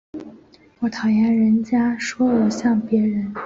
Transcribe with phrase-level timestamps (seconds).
[0.79, 3.31] 我讨厌人家说我像別人